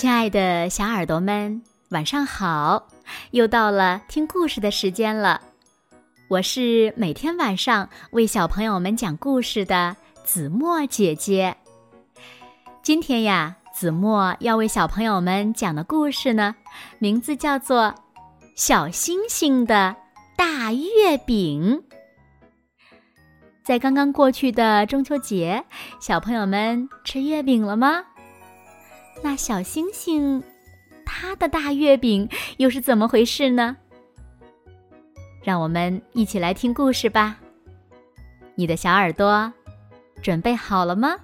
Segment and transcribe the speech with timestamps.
[0.00, 2.88] 亲爱的小耳朵们，晚上好！
[3.32, 5.38] 又到了听故事的时间了。
[6.26, 9.94] 我是每天晚上为小朋友们讲故事的
[10.24, 11.54] 子墨姐姐。
[12.82, 16.56] 今天呀，子墨要为小朋友们讲的故事呢，
[16.98, 17.82] 名字叫做
[18.56, 19.94] 《小星星的
[20.34, 21.82] 大月饼》。
[23.62, 25.62] 在刚刚过去的中秋节，
[26.00, 28.02] 小朋友们吃月饼了吗？
[29.22, 30.42] 那小星星，
[31.04, 32.28] 它的大月饼
[32.58, 33.76] 又是怎么回事呢？
[35.42, 37.38] 让我们一起来听故事吧。
[38.54, 39.52] 你的小耳朵
[40.22, 41.16] 准备好了吗？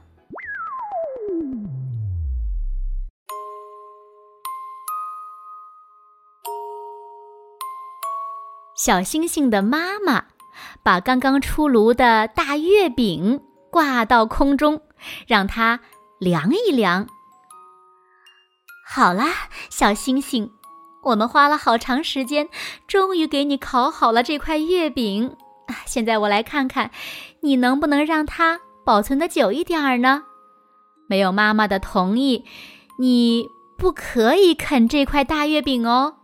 [8.74, 10.26] 小星星的妈妈
[10.82, 14.80] 把刚刚出炉的大月饼挂到空中，
[15.26, 15.80] 让它
[16.18, 17.08] 凉一凉。
[18.88, 19.26] 好啦，
[19.68, 20.52] 小星星，
[21.02, 22.48] 我们花了好长时间，
[22.86, 25.36] 终于给你烤好了这块月饼。
[25.84, 26.92] 现在我来看看，
[27.40, 30.22] 你能不能让它保存的久一点儿呢？
[31.08, 32.44] 没有妈妈的同意，
[33.00, 36.18] 你不可以啃这块大月饼哦，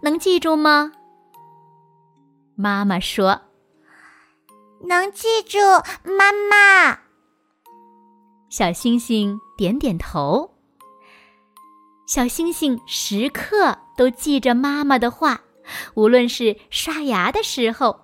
[0.00, 0.92] 能记住吗？
[2.56, 3.42] 妈妈说
[4.88, 5.58] ：“能记住，
[6.02, 7.00] 妈妈。”
[8.48, 10.55] 小星星点点头。
[12.06, 15.40] 小星星时刻都记着妈妈的话，
[15.94, 18.00] 无论是刷牙的时候、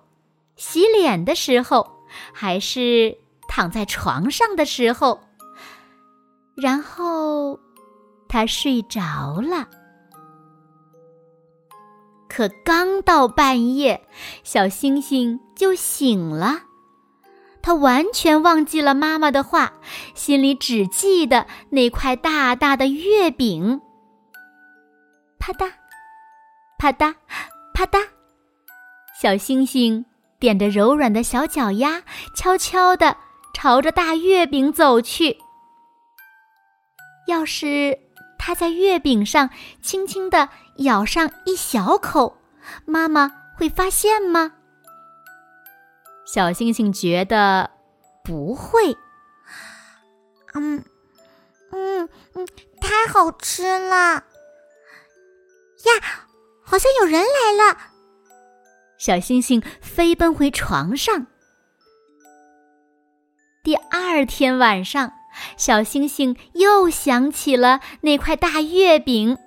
[0.57, 2.01] 洗脸的时候，
[2.33, 3.17] 还是
[3.49, 5.21] 躺在床上的时候。
[6.57, 7.61] 然后，
[8.29, 9.69] 他睡着了。
[12.29, 14.05] 可刚到半夜，
[14.43, 16.63] 小星星就醒了。
[17.63, 19.75] 他完全忘记了妈妈的话，
[20.15, 23.81] 心里只记得那块大大的月饼。
[25.45, 25.69] 啪嗒，
[26.79, 27.13] 啪嗒，
[27.75, 28.07] 啪嗒，
[29.21, 30.07] 小星星
[30.39, 33.17] 踮着柔软的小脚丫，悄悄地
[33.53, 35.37] 朝着大月饼走去。
[37.27, 37.99] 要是
[38.39, 39.51] 它在月饼上
[39.83, 42.39] 轻轻地咬上一小口，
[42.85, 43.29] 妈妈
[43.59, 44.53] 会发现吗？
[46.25, 47.69] 小星星觉得
[48.23, 48.97] 不会。
[50.55, 50.85] 嗯，
[51.73, 52.47] 嗯嗯，
[52.81, 54.23] 太好吃了。
[55.85, 56.27] 呀，
[56.63, 57.79] 好像有人来了！
[58.99, 61.27] 小星星飞奔回床上。
[63.65, 65.13] 第二天晚上，
[65.57, 69.39] 小星星又想起了那块大月饼。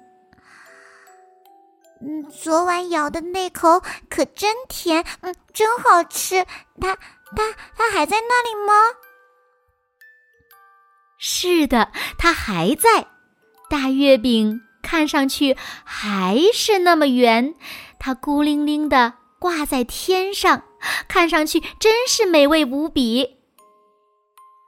[2.02, 6.46] 嗯，昨晚咬的那口可真甜，嗯，真好吃。
[6.80, 6.96] 它、
[7.36, 8.74] 它、它还在那里吗？
[11.18, 13.08] 是的，它还在。
[13.70, 14.62] 大月饼。
[14.86, 17.56] 看上去还是那么圆，
[17.98, 20.62] 它孤零零的挂在天上，
[21.08, 23.40] 看上去真是美味无比。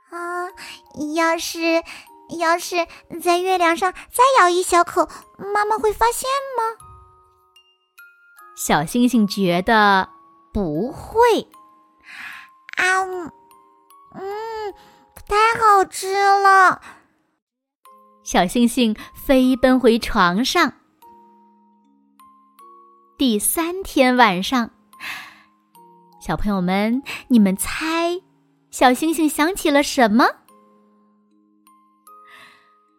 [0.09, 0.50] 啊，
[1.13, 1.83] 要是
[2.39, 2.88] 要是
[3.22, 5.07] 在月亮上再咬一小口，
[5.38, 6.84] 妈妈会发现吗？
[8.55, 10.09] 小星星觉得
[10.51, 11.47] 不会。
[12.78, 13.03] 啊，
[14.16, 14.73] 嗯，
[15.28, 16.81] 太好吃了。
[18.28, 20.74] 小星星飞奔回床上。
[23.18, 24.72] 第三天晚上，
[26.20, 28.22] 小朋友们，你们猜，
[28.70, 30.26] 小星星想起了什么？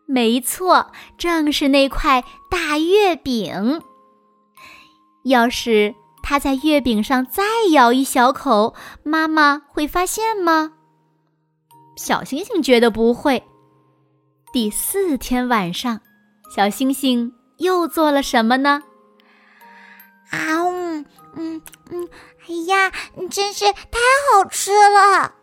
[0.07, 3.83] 没错，正是那块大月饼。
[5.25, 10.73] 要是他在月饼上再咬一小口，妈妈会发现吗？
[11.99, 13.45] 小星星觉得不会。
[14.51, 16.01] 第四天晚上，
[16.55, 18.83] 小星星又做了什么呢？
[20.31, 21.05] 啊呜，
[21.37, 22.09] 嗯嗯，
[22.49, 22.91] 哎呀，
[23.31, 23.99] 真是太
[24.33, 25.35] 好吃了！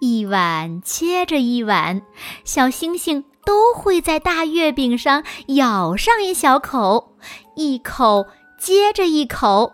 [0.00, 2.02] 一碗接着一碗，
[2.44, 7.16] 小星星都会在大月饼上咬上一小口，
[7.56, 8.26] 一口
[8.56, 9.72] 接着一口，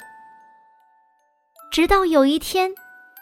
[1.71, 2.71] 直到有一天，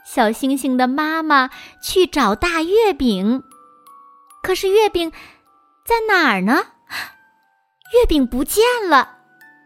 [0.04, 1.50] 小星星的妈妈
[1.82, 3.42] 去找大月饼。
[4.42, 5.12] 可是月饼
[5.84, 6.66] 在哪儿呢？
[7.92, 9.18] 月饼不见了，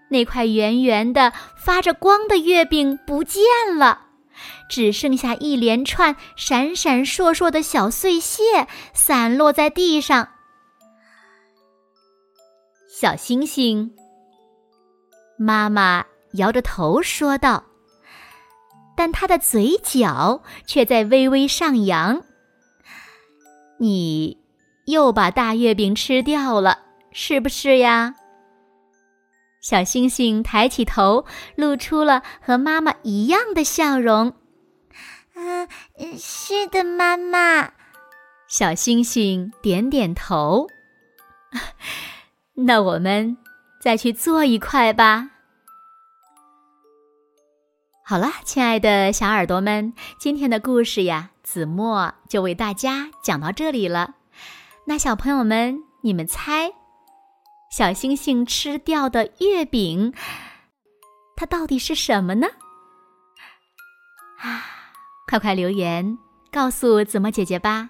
[0.09, 3.43] 那块圆圆的、发着光的月饼不见
[3.76, 4.06] 了，
[4.69, 10.29] 只剩下一连串闪闪烁烁的小碎屑散落在地上。
[12.88, 13.94] 小星星，
[15.38, 17.65] 妈妈摇着头说道，
[18.97, 22.23] 但她的嘴角却在微微上扬。
[23.79, 24.44] 你。
[24.86, 28.14] 又把大月饼吃掉了，是不是呀？
[29.60, 31.25] 小星星抬起头，
[31.56, 34.34] 露出了和妈妈一样的笑容。
[35.34, 35.66] 嗯，
[36.19, 37.72] 是的，妈妈。
[38.46, 40.69] 小星星点点头。
[42.56, 43.37] 那我们
[43.80, 45.30] 再去做一块吧。
[48.04, 54.16] 好了，亲爱的小耳朵们，今天的故事呀，子墨就为大家讲到这里了。
[54.86, 56.70] 那小朋友们，你们猜，
[57.70, 60.12] 小星星吃掉的月饼，
[61.34, 62.46] 它到底是什么呢？
[64.40, 64.62] 啊，
[65.26, 66.19] 快快留言
[66.52, 67.88] 告诉子墨姐姐吧。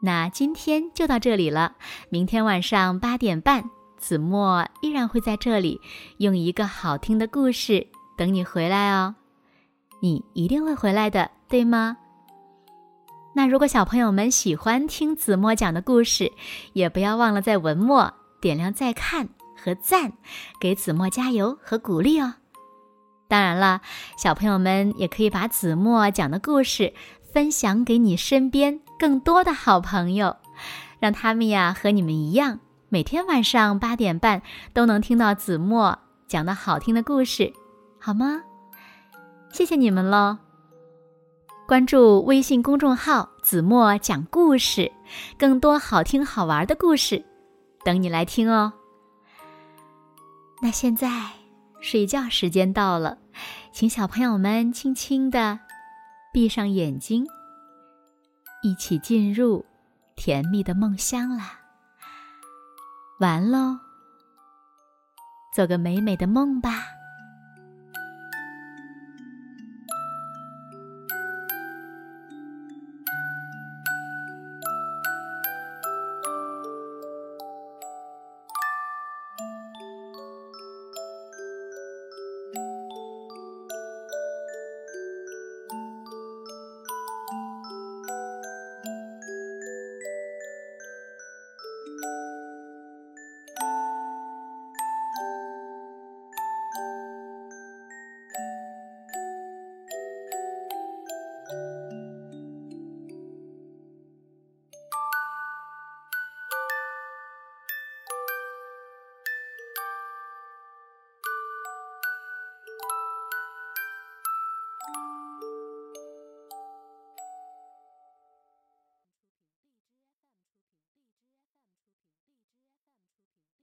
[0.00, 1.74] 那今天就到这里了，
[2.08, 3.68] 明天晚上八点半。
[3.96, 5.80] 子墨依然会在这里，
[6.18, 9.16] 用一个好听的故事等你回来哦。
[10.00, 11.96] 你一定会回来的，对吗？
[13.34, 16.32] 那如果小朋友们喜欢听子墨讲的故事，
[16.72, 20.12] 也不要忘了在文末点亮再看和赞，
[20.60, 22.34] 给子墨加油和鼓励哦。
[23.28, 23.82] 当然了，
[24.16, 26.94] 小朋友们也可以把子墨讲的故事
[27.32, 30.36] 分享给你身边更多的好朋友，
[30.98, 32.58] 让他们呀和你们一样。
[32.88, 34.42] 每天晚上八点半
[34.72, 37.52] 都能听到子墨讲的好听的故事，
[38.00, 38.40] 好吗？
[39.52, 40.47] 谢谢你们喽！
[41.68, 44.90] 关注微信公众号“子墨讲故事”，
[45.38, 47.22] 更多好听好玩的故事
[47.84, 48.72] 等你来听哦。
[50.62, 51.10] 那现在
[51.82, 53.18] 睡觉时间到了，
[53.70, 55.58] 请小朋友们轻轻的
[56.32, 57.26] 闭上眼睛，
[58.62, 59.62] 一起进入
[60.16, 61.60] 甜蜜的梦乡啦。
[63.20, 63.76] 完喽，
[65.54, 66.97] 做个美美的梦吧。